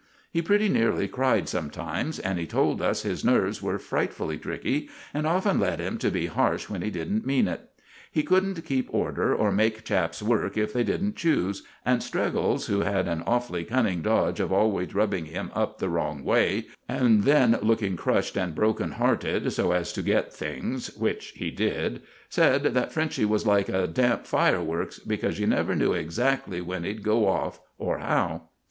[0.31, 5.27] He pretty nearly cried sometimes, and he told us his nerves were frightfully tricky, and
[5.27, 7.69] often led him to be harsh when he didn't mean it.
[8.11, 12.79] He couldn't keep order or make chaps work if they didn't choose; and Steggles, who
[12.79, 17.59] had an awfully cunning dodge of always rubbing him up the wrong way, and then
[17.61, 22.91] looking crushed and broken hearted so as to get things, which he did, said that
[22.91, 27.99] Frenchy was like damp fireworks, because you never knew exactly when he'd go off or
[27.99, 28.45] how.